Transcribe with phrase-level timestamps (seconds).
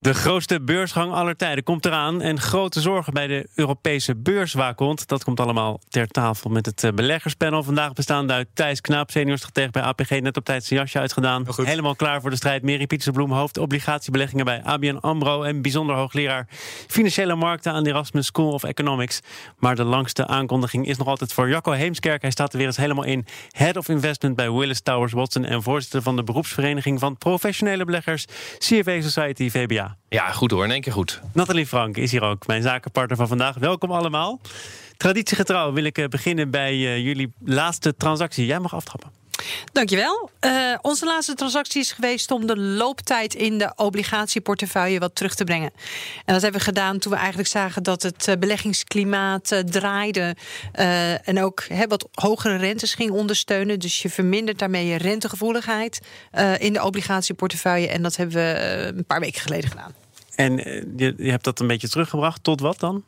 [0.00, 2.22] De grootste beursgang aller tijden komt eraan.
[2.22, 5.08] En grote zorgen bij de Europese beurswaakhond.
[5.08, 7.62] Dat komt allemaal ter tafel met het eh, beleggerspanel.
[7.62, 10.10] Vandaag bestaande uit Thijs Knaap, seniorstratege bij APG.
[10.10, 11.46] Net op tijd zijn jasje uitgedaan.
[11.56, 12.62] Helemaal klaar voor de strijd.
[12.62, 15.42] Mary Pietersbloem, hoofd obligatiebeleggingen bij ABN AMRO.
[15.42, 16.46] En bijzonder hoogleraar
[16.86, 19.20] financiële markten aan de Erasmus School of Economics.
[19.56, 22.22] Maar de langste aankondiging is nog altijd voor Jacco Heemskerk.
[22.22, 23.26] Hij staat er weer eens helemaal in.
[23.50, 25.44] Head of Investment bij Willis Towers Watson.
[25.44, 28.24] En voorzitter van de beroepsvereniging van professionele beleggers.
[28.58, 29.87] CFA Society VBA.
[30.08, 31.20] Ja, goed hoor, in één keer goed.
[31.32, 33.56] Nathalie Frank is hier ook, mijn zakenpartner van vandaag.
[33.56, 34.40] Welkom allemaal.
[34.96, 38.46] Traditiegetrouw wil ik eh, beginnen bij uh, jullie laatste transactie.
[38.46, 39.10] Jij mag aftrappen.
[39.72, 40.30] Dankjewel.
[40.40, 45.44] Uh, onze laatste transactie is geweest om de looptijd in de obligatieportefeuille wat terug te
[45.44, 45.70] brengen.
[46.24, 50.36] En dat hebben we gedaan toen we eigenlijk zagen dat het beleggingsklimaat uh, draaide.
[51.24, 53.78] En ook wat hogere rentes ging ondersteunen.
[53.78, 56.00] Dus je vermindert daarmee je rentegevoeligheid
[56.58, 57.88] in de obligatieportefeuille.
[57.88, 59.94] En dat hebben we een paar weken geleden gedaan.
[60.34, 60.56] En
[60.96, 63.04] je, je hebt dat een beetje teruggebracht tot wat dan?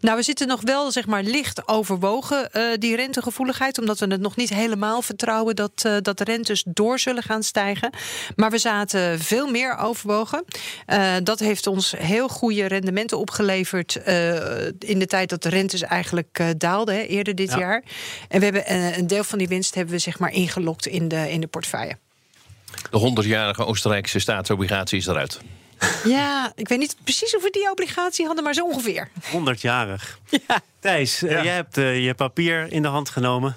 [0.00, 3.78] Nou, we zitten nog wel zeg maar licht overwogen, uh, die rentegevoeligheid.
[3.78, 7.42] Omdat we het nog niet helemaal vertrouwen dat, uh, dat de rentes door zullen gaan
[7.42, 7.90] stijgen.
[8.36, 10.44] Maar we zaten veel meer overwogen.
[10.86, 13.96] Uh, dat heeft ons heel goede rendementen opgeleverd.
[14.78, 17.58] in de tijd dat de rentes eigenlijk daalden, hè, eerder dit ja.
[17.58, 17.82] jaar.
[18.28, 21.30] En we hebben een deel van die winst hebben we zeg maar ingelokt in de,
[21.30, 21.96] in de portefeuille.
[22.90, 25.40] De 100-jarige Oostenrijkse staatsobligatie is eruit.
[26.04, 29.08] Ja, ik weet niet precies of we die obligatie hadden, maar zo ongeveer.
[29.32, 30.18] 100-jarig.
[30.48, 30.60] Ja.
[30.80, 31.42] Thijs, ja.
[31.42, 33.56] jij hebt uh, je papier in de hand genomen.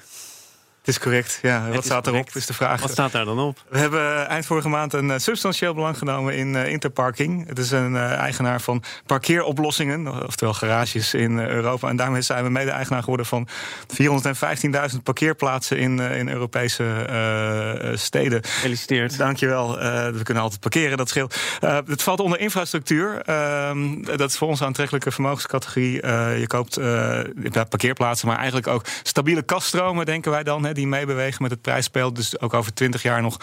[0.82, 1.70] Het is correct, ja.
[1.70, 2.82] Wat staat erop, is de vraag.
[2.82, 3.64] Wat staat daar dan op?
[3.70, 7.48] We hebben eind vorige maand een uh, substantieel belang genomen in uh, Interparking.
[7.48, 11.90] Het is een uh, eigenaar van parkeeroplossingen, oftewel garages in Europa.
[11.90, 13.48] En daarmee zijn we mede-eigenaar geworden van
[14.92, 16.84] 415.000 parkeerplaatsen in, in Europese
[17.94, 18.44] steden.
[18.44, 19.18] Gefeliciteerd.
[19.18, 19.78] Dankjewel.
[20.14, 21.36] we kunnen altijd parkeren, dat scheelt.
[21.86, 23.22] het valt onder infrastructuur.
[23.22, 25.94] Ehm, dat is voor ons een aantrekkelijke vermogenscategorie.
[26.38, 26.80] je koopt
[27.70, 32.14] parkeerplaatsen, maar eigenlijk ook stabiele kaststromen, denken wij dan die meebewegen met het prijsspel.
[32.14, 33.38] Dus ook over twintig jaar nog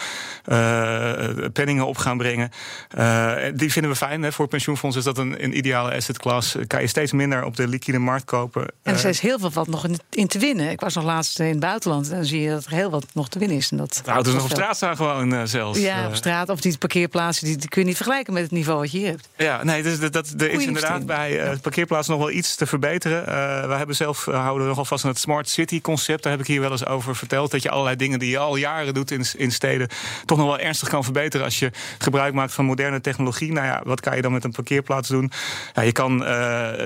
[0.45, 1.13] uh,
[1.53, 2.51] penningen op gaan brengen.
[2.97, 4.23] Uh, die vinden we fijn.
[4.23, 4.31] Hè.
[4.31, 6.55] Voor pensioenfondsen is dat een, een ideale asset class.
[6.67, 8.65] Kan je steeds minder op de liquide markt kopen.
[8.83, 10.69] En er is heel veel wat nog in, in, te winnen.
[10.69, 12.09] Ik was nog laatst in het buitenland.
[12.09, 13.71] En dan zie je dat er heel wat nog te winnen is.
[13.71, 15.79] En dat de auto's nog op straat staan gewoon zelfs.
[15.79, 16.49] Ja, op straat.
[16.49, 19.07] Of die parkeerplaatsen, die, die, kun je niet vergelijken met het niveau wat je hier
[19.07, 19.29] hebt.
[19.37, 21.55] Ja, nee, dus dat, dat, er is inderdaad bij ja.
[21.61, 23.25] parkeerplaatsen nog wel iets te verbeteren.
[23.69, 26.23] we hebben zelf, houden nogal vast aan het Smart City concept.
[26.23, 27.51] Daar heb ik hier wel eens over verteld.
[27.51, 29.87] Dat je allerlei dingen die je al jaren doet in, in steden.
[30.25, 31.45] toch nog wel ernstig kan verbeteren.
[31.45, 33.51] als je gebruik maakt van moderne technologie.
[33.51, 35.31] Nou ja, wat kan je dan met een parkeerplaats doen?
[35.73, 36.27] Ja, je kan uh,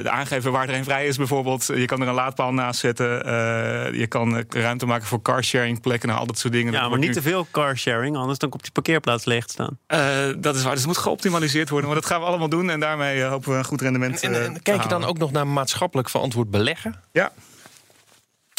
[0.05, 1.65] aangeven waar er een vrij is, bijvoorbeeld.
[1.65, 3.27] Je kan er een laadpaal naast zetten.
[3.27, 6.07] Uh, je kan ruimte maken voor carsharing plekken.
[6.07, 6.73] Nou, al dat soort dingen.
[6.73, 7.13] Ja, maar niet nu...
[7.13, 9.77] te veel carsharing, anders dan komt die parkeerplaats leeg te staan.
[9.87, 10.71] Uh, dat is waar.
[10.71, 11.89] Dus het moet geoptimaliseerd worden.
[11.89, 12.69] Maar dat gaan we allemaal doen.
[12.69, 14.21] En daarmee hopen we een goed rendement.
[14.21, 16.95] En, en, en kijk je dan ook nog naar maatschappelijk verantwoord beleggen?
[17.11, 17.31] Ja.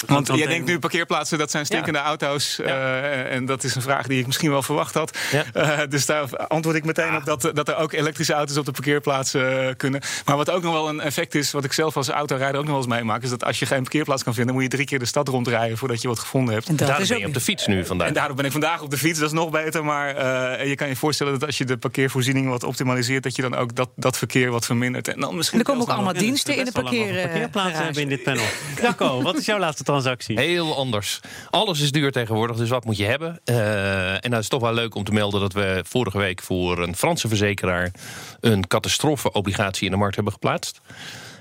[0.06, 2.04] Want jij denkt nu parkeerplaatsen, dat zijn stinkende ja.
[2.04, 2.56] auto's.
[2.56, 2.65] Ja.
[2.65, 5.19] Uh, en dat is een vraag die ik misschien wel verwacht had.
[5.32, 5.44] Ja.
[5.54, 8.72] Uh, dus daar antwoord ik meteen op dat, dat er ook elektrische auto's op de
[8.72, 10.00] parkeerplaatsen uh, kunnen.
[10.25, 12.72] Maar wat ook nog wel een effect is, wat ik zelf als autorijder ook nog
[12.72, 14.98] wel eens meemaak, is dat als je geen parkeerplaats kan vinden, moet je drie keer
[14.98, 16.69] de stad rondrijden voordat je wat gevonden hebt.
[16.69, 18.09] En daarom ben je op de fiets nu vandaag.
[18.09, 19.84] En daarom ben ik vandaag op de fiets, dat is nog beter.
[19.84, 23.54] Maar je kan je voorstellen dat als je de parkeervoorziening wat optimaliseert, dat je dan
[23.54, 25.09] ook dat, dat verkeer wat vermindert.
[25.09, 25.59] En dan misschien.
[25.59, 28.44] er komen ook allemaal diensten in de parkeer, parkeerplaatsen hebben in dit panel.
[28.82, 30.41] Jacco, wat is jouw laatste transactie?
[30.41, 31.21] Heel anders.
[31.50, 33.41] Alles is duur tegenwoordig, dus wat moet je hebben?
[33.44, 36.78] Uh, en dat is toch wel leuk om te melden dat we vorige week voor
[36.78, 37.93] een Franse verzekeraar
[38.41, 40.81] een catastrofeobligatie in de markt hebben geplaatst.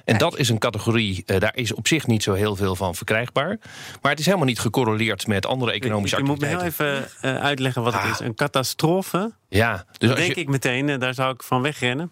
[0.06, 2.96] En dat is een categorie, uh, daar is op zich niet zo heel veel van
[2.96, 3.58] verkrijgbaar.
[4.02, 6.86] Maar het is helemaal niet gecorreleerd met andere economische je, je activiteiten.
[6.86, 8.04] Je moet me heel even uh, uitleggen wat ah.
[8.04, 8.26] het is.
[8.26, 9.32] Een catastrofe?
[9.50, 9.86] Ja.
[9.98, 10.42] Dus dan denk je...
[10.42, 12.12] ik meteen, daar zou ik van wegrennen.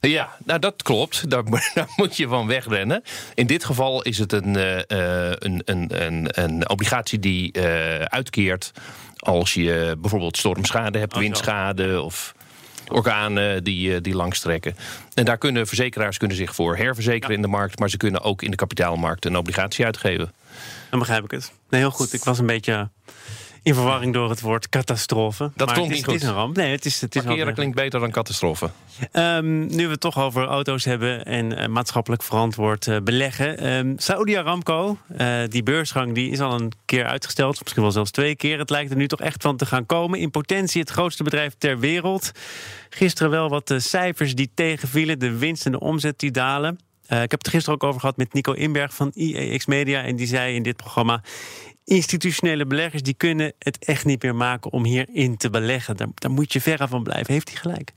[0.00, 1.30] Ja, nou dat klopt.
[1.30, 1.42] Daar,
[1.74, 3.02] daar, moet je van wegrennen.
[3.34, 8.72] In dit geval is het een, uh, een, een, een, een, obligatie die uh, uitkeert
[9.18, 12.34] als je bijvoorbeeld stormschade hebt, windschade of
[12.88, 14.76] organen die, die langstrekken.
[15.14, 17.36] En daar kunnen verzekeraars kunnen zich voor herverzekeren ja.
[17.36, 20.32] in de markt, maar ze kunnen ook in de kapitaalmarkt een obligatie uitgeven.
[20.90, 21.52] Dan begrijp ik het.
[21.68, 22.12] Nee, heel goed.
[22.12, 22.88] Ik was een beetje
[23.64, 25.50] In verwarring door het woord catastrofe.
[25.54, 26.14] Dat maar klonk het is, niet goed.
[26.14, 26.56] Het is een ramp.
[26.56, 28.70] Nee, het is, het is Parkeren wel- klinkt beter dan catastrofe.
[29.12, 33.58] Ehm, nu we het toch over auto's hebben en eh, maatschappelijk verantwoord eh, beleggen.
[33.58, 37.60] Ehm Saudi Aramco, eh, die beursgang, die is al een keer uitgesteld.
[37.62, 38.58] Misschien wel zelfs twee keer.
[38.58, 40.18] Het lijkt er nu toch echt van te gaan komen.
[40.18, 42.30] In potentie het grootste bedrijf ter wereld.
[42.90, 45.18] Gisteren wel wat cijfers die tegenvielen.
[45.18, 46.78] De winst en de omzet die dalen.
[47.04, 50.02] Ik heb het er gisteren ook over gehad met Nico Inberg van IEX Media.
[50.02, 51.22] En die zei in dit programma...
[51.84, 55.96] institutionele beleggers die kunnen het echt niet meer maken om hierin te beleggen.
[55.96, 57.32] Daar, daar moet je verre van blijven.
[57.32, 57.92] Heeft hij gelijk?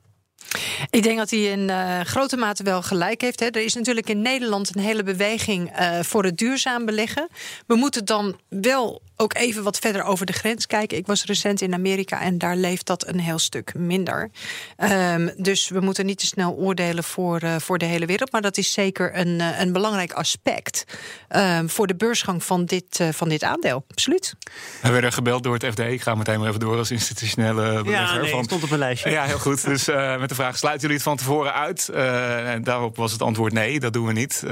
[0.90, 3.40] Ik denk dat hij in eh, grote mate wel gelijk heeft.
[3.40, 3.46] Hè.
[3.46, 7.28] Er is natuurlijk in Nederland een hele beweging eh, voor het duurzaam beleggen.
[7.68, 10.98] We moeten dan wel ook even wat verder over de grens kijken.
[10.98, 14.30] Ik was recent in Amerika en daar leeft dat een heel stuk minder.
[14.76, 18.32] Ehm, dus we moeten niet te snel oordelen voor, eh, voor de hele wereld.
[18.32, 20.84] Maar dat is zeker een, eh, een belangrijk aspect
[21.28, 23.86] ehm, voor de beursgang van dit, eh, van dit aandeel.
[23.92, 24.36] Absoluut.
[24.82, 25.80] We werden gebeld door het FD.
[25.80, 27.92] Ik ga meteen maar even door als institutionele belegger.
[27.92, 29.10] Ja, nee, van, stond op een lijstje.
[29.10, 29.66] Ja, heel goed.
[29.66, 31.90] Dus eh, met de vraag: sluiten jullie het van tevoren uit?
[31.90, 34.44] Eh, en daarop was het antwoord nee, dat doen we niet.
[34.48, 34.52] Eh,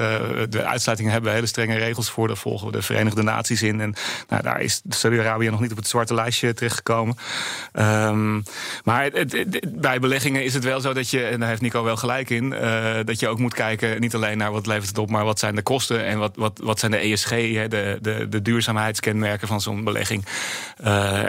[0.49, 2.27] de uitsluitingen hebben hele strenge regels voor.
[2.27, 3.81] Daar volgen we de Verenigde Naties in.
[3.81, 3.93] En
[4.29, 7.15] nou, daar is Saudi-Arabië nog niet op het zwarte lijstje terechtgekomen.
[7.71, 8.41] Ehm,
[8.83, 9.11] maar
[9.67, 12.53] bij beleggingen is het wel zo dat je, en daar heeft Nico wel gelijk in,
[12.53, 15.39] eh, dat je ook moet kijken niet alleen naar wat levert het op, maar wat
[15.39, 19.47] zijn de kosten en wat, wat, wat zijn de ESG, hè, de, de, de duurzaamheidskenmerken
[19.47, 20.25] van zo'n belegging.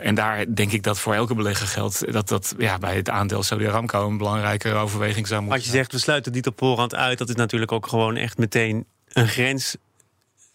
[0.02, 3.42] En daar denk ik dat voor elke belegger geldt dat dat ja, bij het aandeel
[3.42, 6.58] Saudi Aramco een belangrijke overweging zou moeten Als je zegt, we sluiten het niet op
[6.58, 9.76] voorhand uit, dat is natuurlijk ook gewoon echt meteen een grens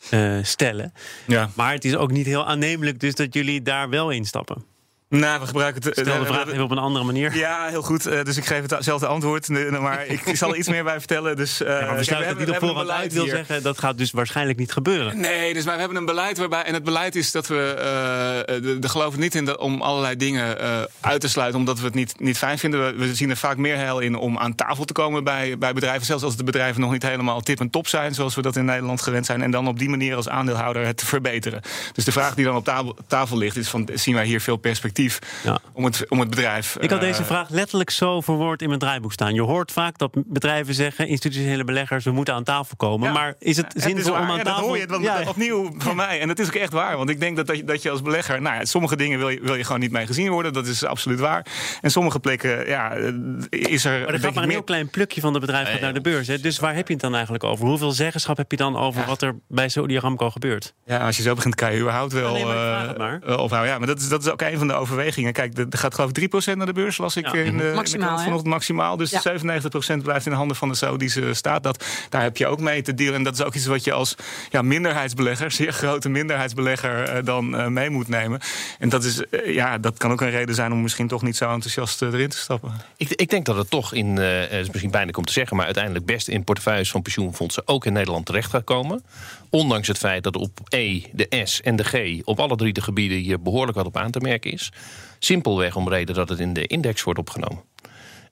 [0.09, 0.93] eh, stellen.
[1.27, 1.49] Ja.
[1.55, 4.65] Maar het is ook niet heel aannemelijk dus dat jullie daar wel instappen.
[5.11, 5.93] Nou, we gebruiken het.
[5.99, 7.35] Stel de eh, vraag even op een andere manier.
[7.35, 8.05] Ja, heel goed.
[8.05, 9.47] Eh, dus ik geef hetzelfde antwoord.
[9.79, 11.35] Maar ik, ik zal er iets meer bij vertellen.
[11.35, 13.31] Dus, eh, Ja, maar we sluiten niet op voorhand uit, wil hier.
[13.35, 15.19] zeggen, dat gaat dus waarschijnlijk niet gebeuren.
[15.19, 16.63] Nee, dus wij hebben een beleid waarbij.
[16.63, 17.73] En het beleid is dat we.
[17.77, 21.59] eh de, de geloven niet in dat, om allerlei dingen eh, uit te sluiten.
[21.59, 22.85] omdat we het niet, niet fijn vinden.
[22.85, 25.73] We, we zien er vaak meer heil in om aan tafel te komen bij, bij
[25.73, 26.05] bedrijven.
[26.05, 28.13] Zelfs als de bedrijven nog niet helemaal tip en top zijn.
[28.13, 29.41] zoals we dat in Nederland gewend zijn.
[29.41, 31.61] En dan op die manier als aandeelhouder het te verbeteren.
[31.93, 34.57] Dus de vraag die dan op tafel, tafel ligt is: van, zien wij hier veel
[34.57, 34.99] perspectief
[35.43, 35.59] Ja.
[35.73, 36.77] om, het, om het bedrijf.
[36.79, 39.33] Ik had eh, deze vraag letterlijk zo verwoord in mijn draaiboek staan.
[39.33, 43.07] Je hoort vaak dat bedrijven zeggen, institutionele beleggers, we moeten aan tafel komen.
[43.07, 43.13] Ja.
[43.13, 44.59] Maar is het Ja, zinvol om aan Ja, tafel...
[44.59, 46.19] Dat hoor je dan Ja, opnieuw van mij.
[46.19, 46.97] En dat is ook echt waar.
[46.97, 48.41] Want ik denk dat, dat, je, dat je als belegger...
[48.41, 50.53] Nou ja, sommige dingen wil je, wil je gewoon niet mee gezien worden.
[50.53, 51.45] Dat is absoluut waar.
[51.81, 53.07] En sommige plekken ja, eh,
[53.49, 53.99] is er...
[53.99, 56.27] Maar er gaat maar een heel klein plukje van de bedrijf gaat naar de beurs.
[56.27, 56.39] Hè?
[56.39, 57.65] Dus waar heb je het dan eigenlijk over?
[57.65, 60.73] Hoeveel zeggenschap heb je dan over wat er bij Saudi Aramco gebeurt?
[60.85, 62.97] Ja, als je zo begint, kan je überhaupt wel Nee, maar ik eh, vraag het
[62.97, 63.19] maar.
[63.25, 63.71] eh, ophouden.
[63.71, 65.33] Ja, maar dat is, dat is ook een van de overwegingen.
[65.33, 67.33] Kijk, er gaat geloof ik 3% naar de beurs, las ik Ja.
[67.33, 68.23] in, de, in de Maximaal, krant hè?
[68.25, 68.97] vanochtend maximaal.
[68.97, 69.21] Dus Ja.
[69.21, 71.63] 97% blijft in de handen van de Saudische staat.
[71.63, 73.15] Dat, daar heb je ook mee te dealen.
[73.15, 74.15] En dat is ook iets wat je als
[74.49, 78.39] ja, minderheidsbelegger, zeer grote minderheidsbelegger, eh, dan eh, mee moet nemen.
[78.79, 81.37] En dat, is, eh, ja, dat kan ook een reden zijn om misschien toch niet
[81.37, 82.71] zo enthousiast eh, erin te stappen.
[82.97, 85.55] Ik, ik denk dat het toch in, eh, het is misschien pijnlijk om te zeggen,
[85.55, 89.03] maar uiteindelijk best in portefeuilles van pensioenfondsen ook in Nederland terecht gaat komen.
[89.51, 92.81] Ondanks het feit dat op E, de S en de G op alle drie de
[92.81, 94.71] gebieden hier behoorlijk wat op aan te merken is.
[95.19, 97.63] Simpelweg om reden dat het in de index wordt opgenomen.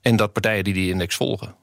[0.02, 1.56] En dat partijen die die index volgen,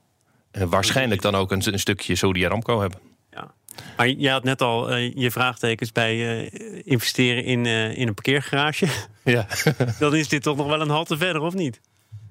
[0.51, 3.01] eh, waarschijnlijk dan ook een, een stukje Saudi Aramco hebben.
[3.31, 3.55] Ja.
[3.97, 7.67] Maar je had net al eh, je vraagtekens bij eh, investeren in,
[7.97, 8.87] in een parkeergarage.
[9.25, 9.47] Ja.
[9.99, 11.81] Dan is dit toch nog wel een halte verder, of niet?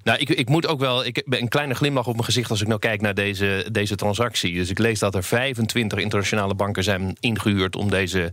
[0.06, 1.04] Nou, ik, ik moet ook wel.
[1.04, 3.96] Ik heb een kleine glimlach op mijn gezicht als ik nou kijk naar deze, deze
[3.96, 4.54] transactie.
[4.54, 8.32] Dus ik lees dat er 25 internationale banken zijn ingehuurd om deze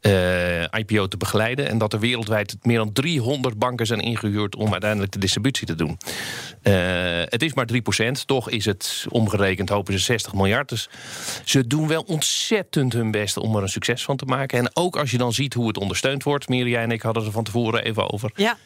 [0.00, 1.68] eh, IPO te begeleiden.
[1.68, 5.74] En dat er wereldwijd meer dan 300 banken zijn ingehuurd om uiteindelijk de distributie te
[5.74, 5.98] doen.
[6.62, 6.74] Eh,
[7.24, 8.24] het is maar 3%.
[8.26, 10.68] Toch is het omgerekend, hopen ze 60 miljard.
[10.68, 10.88] Dus
[11.44, 14.58] ze doen wel ontzettend hun best om er een succes van te maken.
[14.58, 16.48] En ook als je dan ziet hoe het ondersteund wordt.
[16.48, 18.30] Mirja en ik hadden er van tevoren even over.
[18.34, 18.56] Ja.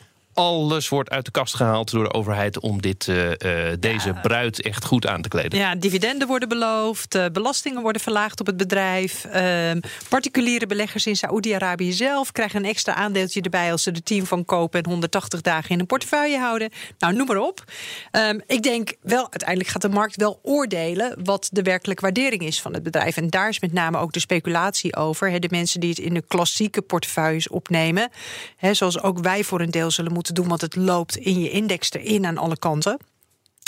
[0.41, 4.63] Alles wordt uit de kast gehaald door de overheid om dit, eh, eh, deze bruid
[4.63, 5.59] echt goed aan te kleden.
[5.59, 9.25] Ja, dividenden worden beloofd, eh, belastingen worden verlaagd op het bedrijf.
[9.25, 14.27] ehm, particuliere beleggers in Saoedi-Arabië zelf krijgen een extra aandeeltje erbij als ze er 10
[14.27, 16.71] van kopen en 180 dagen in een portefeuille houden.
[16.99, 17.65] Nou, noem maar op.
[18.11, 22.61] Ehm, ik denk wel, uiteindelijk gaat de markt wel oordelen wat de werkelijke waardering is
[22.61, 23.17] van het bedrijf.
[23.17, 25.41] En daar is met name ook de speculatie over.
[25.41, 28.11] De mensen die het in de klassieke portefeuilles opnemen,
[28.73, 31.93] zoals ook wij voor een deel zullen moeten doen, want het loopt in je index
[31.93, 32.99] erin aan alle kanten.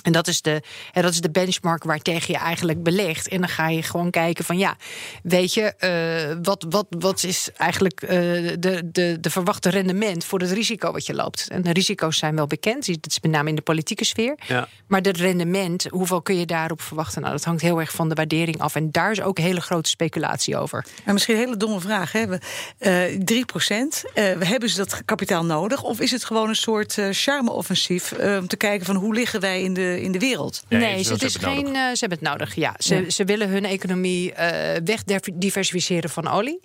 [0.02, 3.28] En dat is, de, en dat is de benchmark waar tegen je eigenlijk belegt.
[3.28, 4.76] En dan ga je gewoon kijken van ja,
[5.22, 8.10] weet je, uh, wat, wat, wat is eigenlijk uh,
[8.58, 11.48] de, de, de verwachte rendement voor het risico wat je loopt?
[11.48, 14.38] En de risico's zijn wel bekend, dat is met name in de politieke sfeer.
[14.46, 14.68] Ja.
[14.86, 17.20] Maar het rendement, hoeveel kun je daarop verwachten?
[17.20, 18.74] Nou, dat hangt heel erg van de waardering af.
[18.74, 20.86] En daar is ook hele grote speculatie over.
[21.04, 22.12] Maar misschien een hele domme vraag.
[22.12, 22.26] Hè?
[22.26, 22.40] We,
[23.14, 25.82] uh, 3 procent, we hebben ze dat kapitaal nodig?
[25.82, 29.74] Of is het gewoon een soort charme-offensief om te kijken van hoe liggen wij in
[29.74, 30.62] de in de wereld.
[30.68, 32.54] Nee, ze, het is geen, uh, ze hebben het nodig.
[32.54, 34.38] Ja, ze, ze willen hun economie uh,
[34.84, 36.60] wegdiversifiëren van olie.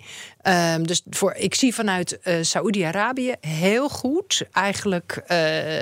[0.47, 5.23] Um, dus voor, ik zie vanuit uh, Saoedi-Arabië heel goed eigenlijk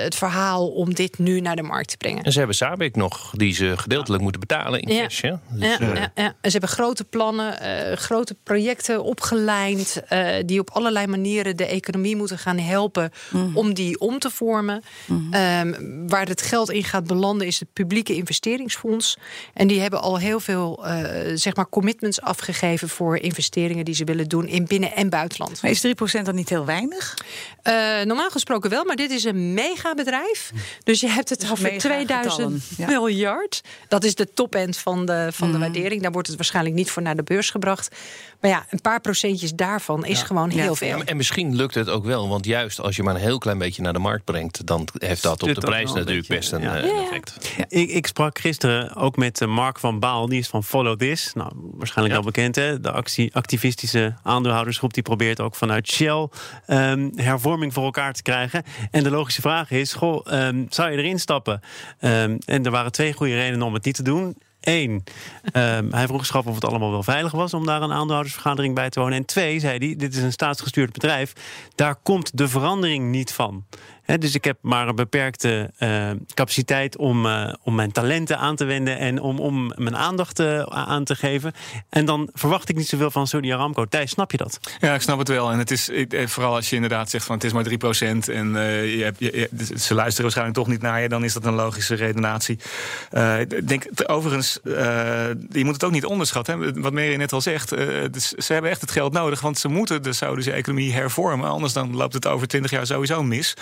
[0.02, 2.22] het verhaal om dit nu naar de markt te brengen.
[2.22, 5.20] En ze hebben Sabik nog, die ze gedeeltelijk moeten betalen in cash.
[5.20, 5.40] Ja.
[5.50, 7.54] Dus, ja, ja, ja, En ze hebben grote plannen,
[7.98, 10.02] grote projecten opgelijnd,
[10.46, 13.56] die op allerlei manieren de economie moeten gaan helpen mm.
[13.56, 14.82] om die om te vormen.
[15.06, 15.34] Mm.
[15.34, 19.18] Um, waar het geld in gaat belanden is het publieke investeringsfonds.
[19.54, 24.04] En die hebben al heel veel uh, zeg maar commitments afgegeven voor investeringen die ze
[24.04, 25.62] willen doen in binnen- en buitenland.
[25.62, 27.14] Maar is 3% dan niet heel weinig?
[27.62, 27.72] Uh,
[28.04, 30.52] normaal gesproken wel, maar dit is een megabedrijf.
[30.82, 33.60] Dus je hebt het dus over 2000 miljard.
[33.88, 35.62] Dat is de top-end van de, van de mhm.
[35.62, 36.02] waardering.
[36.02, 37.96] Daar wordt het waarschijnlijk niet voor naar de beurs gebracht.
[38.40, 41.02] Maar ja, een paar procentjes daarvan is gewoon heel veel.
[41.04, 43.82] En misschien lukt het ook wel, want juist als je maar een heel klein beetje
[43.82, 47.54] naar de markt brengt, dan heeft dat op de prijs natuurlijk best een uh, effect.
[47.68, 51.30] Ik, ik, sprak gisteren ook met eh, Mark van Baal, die is van Follow This.
[51.34, 52.80] Nou, waarschijnlijk wel bekend, hè?
[52.80, 56.28] De actie, activistische aandeelhoudersgroep die probeert ook vanuit Shell
[56.66, 58.62] um, hervorming voor elkaar te krijgen.
[58.90, 61.60] En de logische vraag is: goh, um, zou je erin stappen?
[62.00, 64.36] Um, en er waren twee goede redenen om het niet te doen.
[64.60, 65.04] Eén,
[65.90, 68.90] hij vroeg zich af of het allemaal wel veilig was om daar een aandeelhoudersvergadering bij
[68.90, 69.18] te wonen.
[69.18, 71.32] En twee, zei hij, dit is een staatsgestuurd bedrijf.
[71.74, 73.64] Daar komt de verandering niet van
[74.06, 78.64] dus ik heb maar een beperkte uh, capaciteit om, uh, om mijn talenten aan te
[78.64, 81.52] wenden en om, om mijn aandacht uh, aan te geven.
[81.88, 83.84] En dan verwacht ik niet zoveel van Saudi Aramco.
[83.84, 84.60] Thijs, snap je dat?
[84.78, 85.50] Ja, ik snap het wel.
[85.50, 85.90] En het is
[86.26, 88.52] vooral als je inderdaad zegt van het is maar 3% en
[88.88, 91.94] je hebt, je, ze luisteren waarschijnlijk toch niet naar je, dan is dat een logische
[91.94, 92.58] redenatie.
[93.38, 96.80] ik denk overigens, je moet het ook niet onderschatten.
[96.80, 97.68] Wat Mary net al zegt,
[98.10, 101.48] dus ze hebben echt het geld nodig, want ze moeten de Saudische economie hervormen.
[101.48, 103.54] Anders dan loopt het over 20 jaar sowieso mis.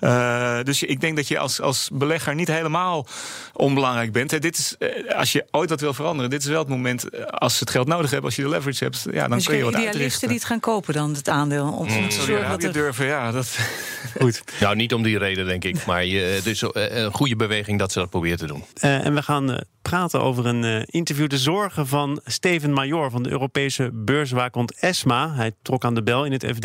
[0.00, 3.06] Uh, dus ik denk dat je als, als belegger niet helemaal
[3.52, 4.42] onbelangrijk bent.
[4.42, 7.24] Dit is, eh, als je ooit wat wil veranderen, dit is wel het moment eh,
[7.24, 9.56] als ze het geld nodig hebben, als je de leverage hebt, ja, dan dus kun
[9.56, 12.08] je wat idealisten die het gaan kopen dan het aandeel om mm.
[12.08, 12.72] te zorgen dat er...
[12.72, 13.58] durven, ja, dat
[14.20, 14.42] goed.
[14.60, 17.92] Nou, niet om die reden denk ik, maar je, het is een goede beweging dat
[17.92, 18.64] ze dat proberen te doen.
[18.84, 23.22] Uh, en we gaan praten over een uh, interview de zorgen van Steven Major van
[23.22, 25.34] de Europese beurswaakhond ESMA.
[25.34, 26.62] Hij trok aan de bel in het FD.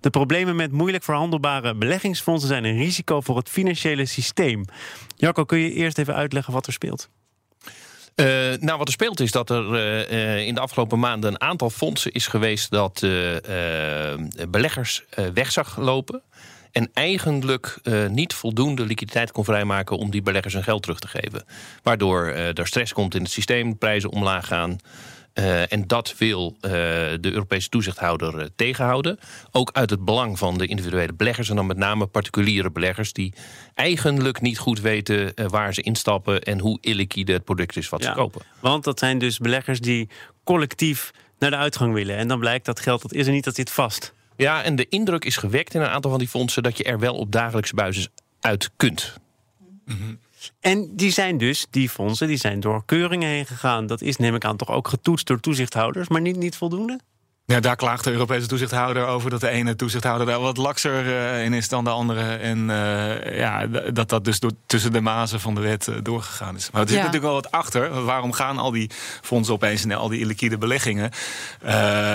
[0.00, 4.64] De problemen met moeilijk verhandelbare beleggingsfondsen zijn een risico voor het financiële systeem.
[5.16, 7.08] Jacco, kun je eerst even uitleggen wat er speelt?
[8.16, 8.26] Uh,
[8.60, 9.64] nou, wat er speelt is dat er
[10.10, 13.00] uh, in de afgelopen maanden een aantal fondsen is geweest dat
[14.50, 16.22] beleggers weg zag lopen.
[16.72, 21.08] En eigenlijk uh, niet voldoende liquiditeit kon vrijmaken om die beleggers hun geld terug te
[21.08, 21.44] geven.
[21.82, 24.76] Waardoor uh, er stress komt in het systeem, prijzen omlaag gaan.
[25.34, 29.18] Uh, en dat wil de Europese toezichthouder tegenhouden.
[29.50, 31.48] Ook uit het belang van de individuele beleggers.
[31.48, 33.34] En dan met name particuliere beleggers die
[33.74, 38.12] eigenlijk niet goed weten waar ze instappen en hoe illiquide het product is wat ze
[38.12, 38.42] kopen.
[38.60, 40.08] Want dat zijn dus beleggers die
[40.44, 42.16] collectief naar de uitgang willen.
[42.16, 44.14] En dan blijkt dat geld dat is er niet, dat zit vast.
[44.40, 46.98] Ja, en de indruk is gewekt in een aantal van die fondsen dat je er
[46.98, 48.08] wel op dagelijkse basis
[48.40, 49.14] uit kunt.
[49.84, 50.14] Mhm.
[50.60, 53.86] En die zijn dus, die fondsen, die zijn door keuringen heen gegaan.
[53.86, 57.00] Dat is, neem ik aan, toch ook getoetst door toezichthouders, maar niet, niet voldoende?
[57.50, 61.44] Ja, daar klaagt de Europese toezichthouder over dat de ene toezichthouder daar wat lakser uh,
[61.44, 62.34] in is dan de andere.
[62.34, 66.56] En uh, ja, dat dat dus door, tussen de mazen van de wet uh, doorgegaan
[66.56, 66.70] is.
[66.70, 67.04] Maar er zit ja.
[67.04, 68.04] natuurlijk wel wat achter.
[68.04, 68.90] Waarom gaan al die
[69.22, 71.10] fondsen opeens in al die illiquide beleggingen?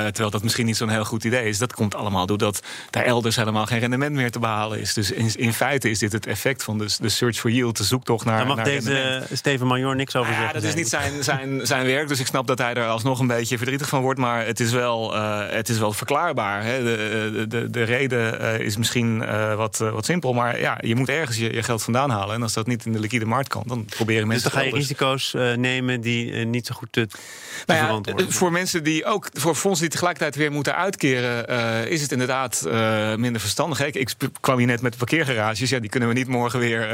[0.05, 1.57] terwijl dat misschien niet zo'n heel goed idee is.
[1.57, 4.93] Dat komt allemaal doordat daar elders helemaal geen rendement meer te behalen is.
[4.93, 7.83] Dus in, in feite is dit het effect van de, de search for yield, de
[7.83, 8.37] zoektocht naar.
[8.37, 9.37] Daar mag naar deze rendement.
[9.37, 10.47] Steven Major niks over zeggen.
[10.47, 12.07] Ja, dat is niet zijn, zijn, zijn werk.
[12.07, 14.19] Dus ik snap dat hij er alsnog een beetje verdrietig van wordt.
[14.19, 15.23] Maar het is wel.
[15.25, 16.63] Uh, het is wel verklaarbaar.
[16.63, 16.83] Hè.
[16.83, 20.33] De, de, de reden uh, is misschien uh, wat, uh, wat simpel.
[20.33, 22.35] Maar ja, je moet ergens je, je, geld vandaan halen.
[22.35, 24.43] En als dat niet in de liquide markt kan, dan proberen mensen.
[24.43, 27.07] Dus dan ga je risico's nemen die niet zo goed te,
[27.65, 31.47] nou ja, Voor mensen die ook, voor fondsen die tegelijkertijd weer moeten uitkeren,
[31.89, 32.61] is het inderdaad
[33.17, 33.85] minder verstandig.
[33.85, 34.09] Ik, ik,
[34.41, 35.69] kwam hier net met parkeergarages.
[35.69, 36.87] Ja, die kunnen we niet morgen weer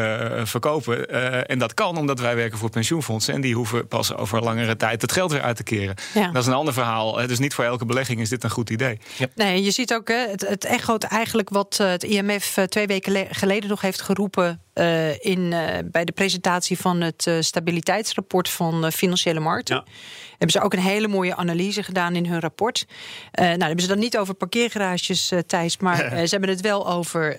[0.47, 1.09] verkopen.
[1.47, 3.33] en dat kan omdat wij werken voor pensioenfondsen.
[3.33, 5.95] En die hoeven pas over langere tijd het geld weer uit te keren.
[6.13, 6.31] Ja.
[6.31, 7.27] Dat is een ander verhaal.
[7.27, 8.99] Dus niet voor elke belegging is dit een goed idee.
[9.35, 13.69] Nee, je ziet ook, hè, het, het echoot eigenlijk wat het IMF twee weken geleden
[13.69, 19.39] nog heeft geroepen uh, in, uh, bij de presentatie van het uh, stabiliteitsrapport van financiële
[19.39, 19.75] markten.
[19.75, 19.83] Ja.
[20.29, 22.85] Hebben ze ook een hele mooie analyse gedaan in hun rapport.
[23.31, 25.97] nou, hebben ze dan niet over parkeergarages, Thijs, maar
[26.27, 27.37] ze hebben het wel over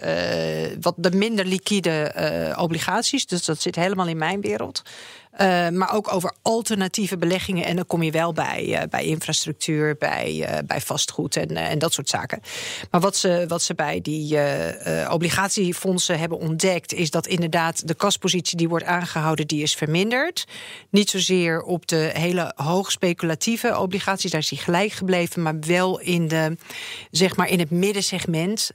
[0.81, 3.27] wat de minder liquide obligaties.
[3.27, 4.83] Dus dat zit helemaal in mijn wereld.
[5.41, 7.65] Uh, maar ook over alternatieve beleggingen.
[7.65, 11.79] En dan kom je wel bij, uh, bij infrastructuur, bij, uh, bij vastgoed en, en
[11.79, 12.41] dat soort zaken.
[12.91, 14.39] Maar wat ze, wat ze bij die
[15.11, 20.45] obligatiefondsen hebben ontdekt, is dat inderdaad de kaspositie die wordt aangehouden, die is verminderd.
[20.91, 26.01] Niet zozeer op de hele hoog speculatieve obligaties, daar is die gelijk gebleven, maar wel
[26.01, 26.57] in, de,
[27.11, 28.71] zeg maar in het middensegment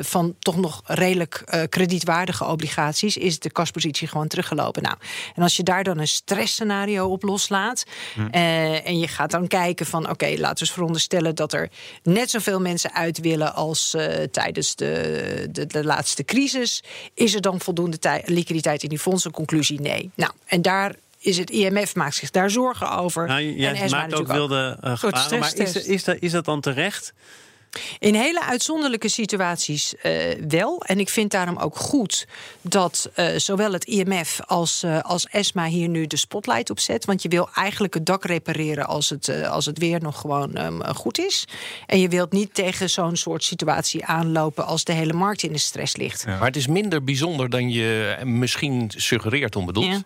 [0.00, 4.82] van toch nog redelijk kredietwaardige obligaties, is de kaspositie gewoon teruggelopen.
[4.82, 4.96] Nou,
[5.34, 7.84] en als je daar dan een stressscenario op loslaat.
[8.14, 8.20] Hm.
[8.20, 11.70] Uh, en je gaat dan kijken van oké, okay, laten we eens veronderstellen dat er
[12.02, 16.82] net zoveel mensen uit willen als uh, tijdens de, de, de, laatste crisis.
[17.14, 19.30] Is er dan voldoende liquiditeit in die fondsen?
[19.30, 20.10] Conclusie nee.
[20.14, 23.26] Nou, en daar is het IMF maakt zich daar zorgen over.
[23.26, 25.02] Nou, jij en maakt ook wilde uh,
[25.38, 27.12] maar is, is, dat, is dat dan terecht?
[27.98, 30.12] In hele uitzonderlijke situaties uh,
[30.48, 30.82] wel.
[30.84, 32.26] En ik vind daarom ook goed
[32.60, 37.04] dat uh, zowel het IMF als, uh, als ESMA hier nu de spotlight op zet.
[37.04, 40.84] Want je wil eigenlijk het dak repareren als het, als het weer nog gewoon um,
[40.84, 41.44] goed is.
[41.86, 45.58] En je wilt niet tegen zo'n soort situatie aanlopen als de hele markt in de
[45.58, 46.22] stress ligt.
[46.26, 46.36] Ja.
[46.36, 49.86] Maar het is minder bijzonder dan je misschien suggereert onbedoeld.
[49.86, 50.02] Ja.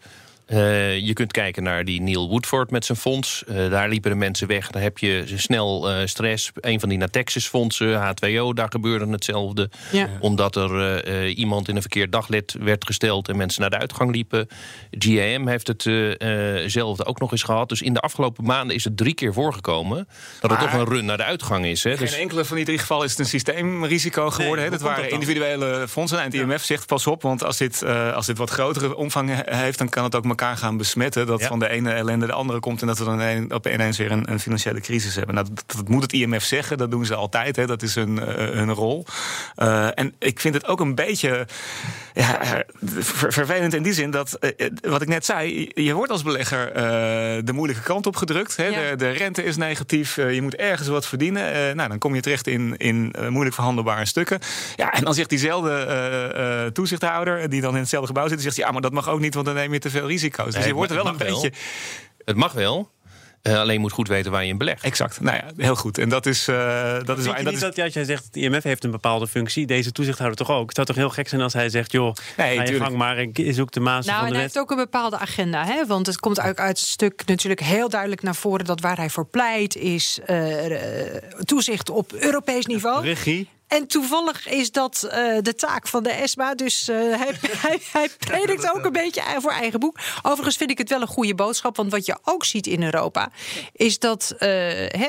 [0.48, 3.44] Uh, je kunt kijken naar die Neil Woodford met zijn fonds.
[3.48, 4.70] Uh, daar liepen de mensen weg.
[4.70, 6.50] Dan heb je snel uh, stress.
[6.54, 9.70] Een van die Natexis fondsen, H2O, daar gebeurde hetzelfde.
[9.92, 10.08] Ja.
[10.20, 13.28] Omdat er iemand in een verkeerd daglid werd gesteld...
[13.28, 14.48] en mensen naar de uitgang liepen.
[14.90, 17.68] GAM heeft hetzelfde ook nog eens gehad.
[17.68, 20.08] Dus in de afgelopen maanden is het drie keer voorgekomen...
[20.40, 21.84] dat er toch een run naar de uitgang is.
[21.84, 21.90] Hè.
[21.90, 22.16] Geen dus...
[22.16, 24.60] enkele van die drie gevallen is het een systeemrisico geworden.
[24.60, 26.18] Nee, dat waren individuele fondsen.
[26.18, 27.84] En het IMF zegt pas op, want als dit,
[28.14, 29.78] als dit wat grotere omvang heeft...
[29.78, 31.26] dan kan het ook elkaar gaan besmetten.
[31.26, 33.98] Dat van de ene ellende de andere komt en dat we dan een, op ineens
[33.98, 35.34] weer een, een, financiële crisis hebben.
[35.34, 37.56] Nou, dat, moet het IMF zeggen, dat doen ze altijd.
[37.56, 37.66] Hè.
[37.66, 39.06] Dat is hun, uh, hun rol.
[39.56, 41.46] Uh, en ik vind het ook een beetje
[42.14, 42.64] ja,
[43.08, 46.72] vervelend in die zin dat, uh, wat ik net zei, je wordt als belegger
[47.44, 48.56] de moeilijke kant op gedrukt.
[48.56, 48.66] Hè.
[48.66, 48.90] Ja.
[48.90, 51.76] De, de, rente is negatief, je moet ergens wat verdienen.
[51.76, 54.38] nou, dan kom je terecht in, in moeilijk verhandelbare stukken.
[54.76, 58.80] Ja, en dan zegt diezelfde toezichthouder, die dan in hetzelfde gebouw zit, zegt ja, maar
[58.80, 60.21] dat mag ook niet, want dan neem je te veel risico.
[60.30, 61.52] Dus je wordt er wel een beetje.
[62.24, 62.90] Het mag wel.
[63.42, 64.84] Uh, alleen moet goed weten waar je in belegt.
[64.84, 65.20] Exact.
[65.20, 65.98] Nou ja, heel goed.
[65.98, 66.56] En dat is, uh,
[67.04, 67.36] dat is waar.
[67.36, 67.60] En dat is...
[67.60, 70.66] dat als jij zegt, het IMF heeft een bepaalde functie, deze toezichthouder toch ook.
[70.66, 73.16] Het zou toch heel gek zijn als hij zegt, joh, nee, ga je gang maar
[73.16, 75.64] en zoek de maas nou, van de hij heeft ook een bepaalde agenda.
[75.64, 75.86] Hè?
[75.86, 79.10] Want het komt uit, uit het stuk natuurlijk heel duidelijk naar voren dat waar hij
[79.10, 80.76] voor pleit is uh,
[81.44, 83.04] toezicht op Europees niveau.
[83.04, 83.48] Regie.
[83.72, 86.54] En toevallig is dat uh, de taak van de ESMA.
[86.54, 89.98] Dus uh, hij, hij, hij predikt ook een beetje voor eigen boek.
[90.22, 91.76] Overigens vind ik het wel een goede boodschap.
[91.76, 93.30] Want wat je ook ziet in Europa...
[93.72, 95.08] is dat, he,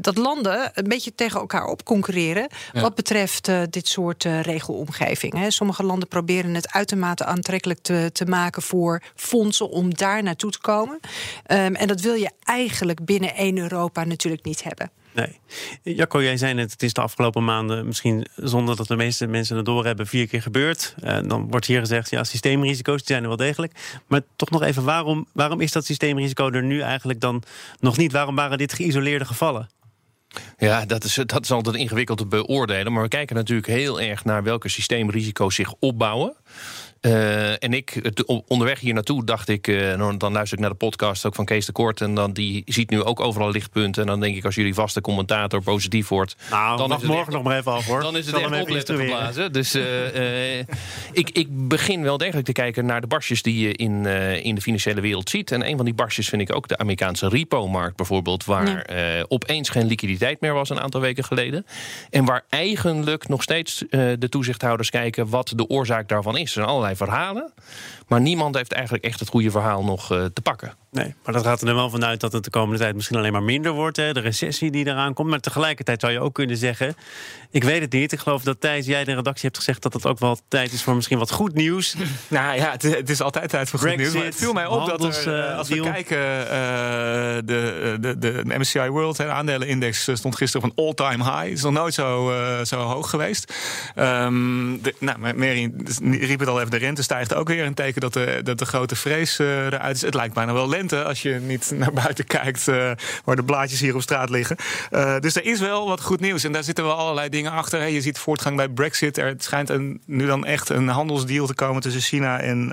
[0.00, 2.48] dat landen een beetje tegen elkaar op concurreren...
[2.72, 2.80] Ja.
[2.80, 5.52] wat betreft dit soort regelomgeving.
[5.52, 8.62] Sommige landen proberen het uitermate aantrekkelijk te, te maken...
[8.62, 11.00] voor fondsen om daar naartoe te komen.
[11.46, 14.90] Um, en dat wil je eigenlijk binnen één Europa natuurlijk niet hebben.
[15.14, 15.40] Nee.
[15.82, 19.56] Jacco, jij zei net, het is de afgelopen maanden misschien zonder dat de meeste mensen
[19.56, 20.94] het doorhebben vier keer gebeurd.
[21.04, 24.00] Uh, dan wordt hier gezegd, ja, systeemrisico's die zijn er wel degelijk.
[24.06, 27.42] Maar toch nog even, waarom, waarom is dat systeemrisico er nu eigenlijk dan
[27.80, 28.12] nog niet?
[28.12, 29.68] Waarom waren dit geïsoleerde gevallen?
[30.58, 32.92] Ja, dat is, dat is altijd ingewikkeld te beoordelen.
[32.92, 36.34] Maar we kijken natuurlijk heel erg naar welke systeemrisico's zich opbouwen.
[37.06, 38.12] Uh, en ik,
[38.46, 41.66] onderweg hier naartoe, dacht ik, uh, dan luister ik naar de podcast ook van Kees
[41.66, 42.00] de Kort.
[42.00, 44.02] En dan die ziet nu ook overal lichtpunten.
[44.02, 46.36] En dan denk ik, als jullie vaste commentator positief wordt.
[46.50, 48.00] Nou, dan is morgen nog maar even af hoor.
[48.00, 49.52] Dan is het echt opletten geblazen.
[49.52, 50.58] Dus uh,
[51.12, 54.06] ik, ik begin wel degelijk te kijken naar de barstjes die je in,
[54.42, 55.52] in de financiële wereld ziet.
[55.52, 58.44] En een van die barstjes vind ik ook de Amerikaanse repo-markt bijvoorbeeld.
[58.44, 59.24] Waar ja.
[59.28, 61.66] opeens geen liquiditeit meer was een aantal weken geleden.
[62.10, 66.42] En waar eigenlijk nog steeds de toezichthouders kijken wat de oorzaak daarvan is.
[66.42, 67.52] Er zijn allerlei verhalen.
[68.08, 70.74] Maar niemand heeft eigenlijk echt het goede verhaal nog uh, te pakken.
[70.90, 73.32] Nee, maar dat gaat er dan wel vanuit dat het de komende tijd misschien alleen
[73.32, 73.96] maar minder wordt.
[73.96, 74.12] Hè?
[74.12, 75.28] De recessie die eraan komt.
[75.30, 76.94] Maar tegelijkertijd zou je ook kunnen zeggen.
[77.50, 78.12] Ik weet het niet.
[78.12, 80.82] Ik geloof dat Thijs, jij de redactie hebt gezegd dat het ook wel tijd is
[80.82, 81.94] voor misschien wat goed nieuws.
[82.28, 84.14] Nou ja, het, het is altijd tijd voor goed nieuws.
[84.14, 86.48] Maar het viel mij op dat er, uh, als we kijken, uh,
[87.44, 91.42] de, de, de, de MSCI World, de aandelenindex, stond gisteren op een all-time high.
[91.42, 93.54] Het is nog nooit zo, uh, zo hoog geweest.
[93.96, 98.00] Um, de, nou, Mary riep het al even, de rente stijgt ook weer een teken
[98.00, 100.02] dat de, dat de grote vrees eruit is.
[100.02, 102.64] Het lijkt bijna wel lente als je niet naar buiten kijkt
[103.24, 104.56] waar de blaadjes hier op straat liggen.
[105.20, 106.44] dus er is wel wat goed nieuws.
[106.44, 107.86] En daar zitten wel allerlei dingen achter.
[107.86, 109.18] Je ziet voortgang bij Brexit.
[109.18, 112.72] Er schijnt een, nu dan echt een handelsdeal te komen tussen China en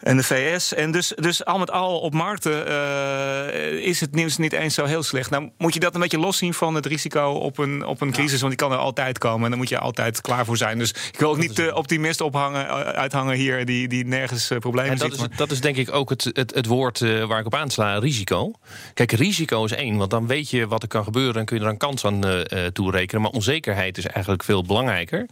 [0.00, 0.74] en de VS.
[0.74, 4.84] En dus, dus al met al op markten uh, is het nieuws niet eens zo
[4.84, 5.30] heel slecht.
[5.30, 8.40] Nou moet je dat een beetje loszien van het risico op een, op een crisis.
[8.40, 9.42] Want die kan er altijd komen.
[9.42, 10.78] En daar moet je altijd klaar voor zijn.
[10.78, 14.58] Dus ik wil ook niet de optimist ophangen, eh, uithangen hier die, die nergens uh,
[14.58, 15.30] problemen en dat ziet.
[15.30, 18.52] Is, dat is denk ik ook het, het, het woord waar ik op aansla, risico.
[18.94, 21.40] Kijk, risico is één, want dan weet je wat er kan gebeuren...
[21.40, 23.22] en kun je er een kans aan toerekenen.
[23.22, 25.26] Maar onzekerheid is eigenlijk veel belangrijker.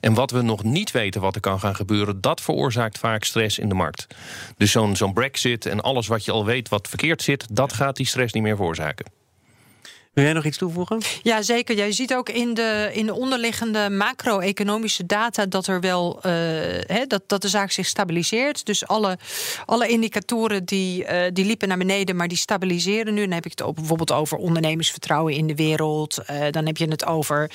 [0.00, 2.20] En wat we nog niet weten wat er kan gaan gebeuren...
[2.20, 4.06] dat veroorzaakt vaak stress in de markt.
[4.56, 7.46] Dus zo'n zo'n brexit en alles wat je al weet wat verkeerd zit...
[7.50, 9.19] dat gaat die stress niet meer veroorzaken.
[10.12, 11.00] Wil jij nog iets toevoegen?
[11.22, 11.76] Ja, zeker.
[11.76, 17.22] Jij ziet ook in de, in de onderliggende macro-economische data dat er wel uh, dat,
[17.26, 18.66] dat de zaak zich stabiliseert.
[18.66, 19.18] Dus alle,
[19.64, 23.20] alle indicatoren die, uh, die liepen naar beneden, maar die stabiliseren nu.
[23.20, 26.18] Dan heb ik het bijvoorbeeld over ondernemersvertrouwen in de wereld.
[26.30, 27.50] Uh, dan heb je het over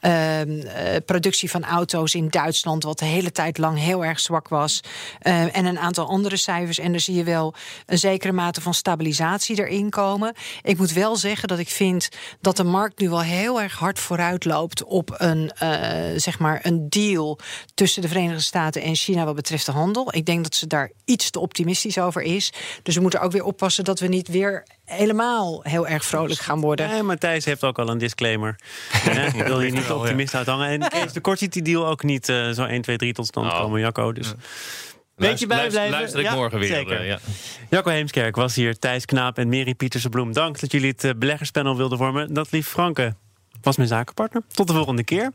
[0.00, 0.60] ehm,
[1.04, 4.80] productie van auto's in Duitsland, wat de hele tijd lang heel erg zwak was.
[5.20, 6.78] en een aantal andere cijfers.
[6.78, 7.54] En daar zie je wel
[7.86, 10.34] een zekere mate van stabilisatie erin komen.
[10.62, 11.99] Ik moet wel zeggen dat ik vind
[12.40, 15.70] dat de markt nu wel heel erg hard vooruit loopt op een, uh,
[16.16, 17.38] zeg maar een deal
[17.74, 20.14] tussen de Verenigde Staten en China wat betreft de handel.
[20.14, 22.52] Ik denk dat ze daar iets te optimistisch over is.
[22.82, 26.60] Dus we moeten ook weer oppassen dat we niet weer helemaal heel erg vrolijk gaan
[26.60, 26.88] worden.
[26.88, 28.58] Ja, Matthijs heeft ook al een disclaimer.
[29.34, 30.68] Ik wil hier niet de optimist uithangen.
[30.68, 33.26] En Kees de Kort ziet die deal ook niet uh, zo 1, 2, 3 tot
[33.26, 33.60] stand oh.
[33.60, 34.12] komen, Jacco.
[34.12, 34.34] Dus...
[35.20, 35.98] Beetje bijblijven.
[35.98, 36.68] Luister ik morgen weer.
[36.68, 37.00] Zeker.
[37.00, 37.18] Uh, ja.
[37.70, 40.32] Jacco Heemskerk was hier, Thijs Knaap en Mary Pieterse Bloem.
[40.32, 42.34] Dank dat jullie het uh, beleggerspanel wilden vormen.
[42.34, 43.14] Dat lief Franke
[43.60, 44.42] was mijn zakenpartner.
[44.52, 45.32] Tot de volgende keer.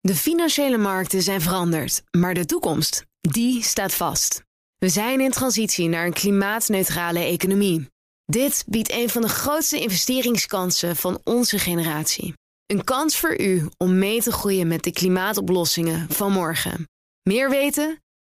[0.00, 4.42] De financiële markten zijn veranderd, maar de toekomst, die staat vast.
[4.78, 7.86] We zijn in transitie naar een klimaatneutrale economie.
[8.24, 12.32] Dit biedt een van de grootste investeringskansen van onze generatie.
[12.66, 16.88] Een kans voor u om mee te groeien met de klimaatoplossingen van morgen.
[17.22, 17.98] Meer weten?